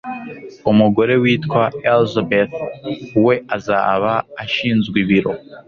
[0.71, 2.55] Umugore witwa Elizabeth
[3.25, 4.11] we azaba
[4.43, 5.33] ashinzwe ibiro